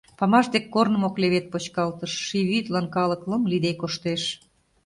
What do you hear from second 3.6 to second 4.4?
коштеш.